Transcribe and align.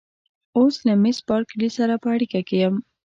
اوس 0.57 0.75
له 0.87 0.93
مېس 1.03 1.17
بارکلي 1.29 1.69
سره 1.77 1.93
په 2.03 2.07
اړیکه 2.15 2.39
کې 2.47 2.57
یم. 2.63 2.75